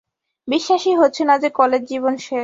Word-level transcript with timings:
বিশ্বাসই 0.47 0.95
হচ্ছে 0.95 1.21
না 1.25 1.35
যে, 1.37 1.49
কলেজ 1.51 1.81
জীবন 1.83 2.13
শেষ। 2.17 2.39